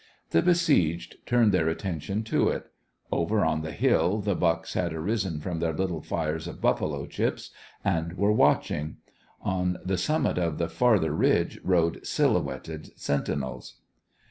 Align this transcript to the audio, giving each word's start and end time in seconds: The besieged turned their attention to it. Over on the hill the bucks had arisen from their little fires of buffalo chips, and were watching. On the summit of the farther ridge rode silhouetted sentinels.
The 0.31 0.41
besieged 0.41 1.17
turned 1.27 1.51
their 1.51 1.67
attention 1.69 2.23
to 2.23 2.49
it. 2.49 2.71
Over 3.11 3.45
on 3.45 3.61
the 3.61 3.71
hill 3.71 4.17
the 4.17 4.33
bucks 4.33 4.73
had 4.73 4.95
arisen 4.95 5.39
from 5.39 5.59
their 5.59 5.73
little 5.73 6.01
fires 6.01 6.47
of 6.47 6.59
buffalo 6.59 7.05
chips, 7.05 7.51
and 7.85 8.17
were 8.17 8.31
watching. 8.31 8.97
On 9.43 9.77
the 9.85 9.99
summit 9.99 10.39
of 10.39 10.57
the 10.57 10.69
farther 10.69 11.13
ridge 11.13 11.59
rode 11.63 12.03
silhouetted 12.03 12.97
sentinels. 12.99 13.75